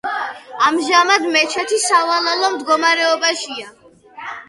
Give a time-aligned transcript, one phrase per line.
[0.69, 3.73] ამჟამად მეჩეთი სავალალო მდგომარეობაშია.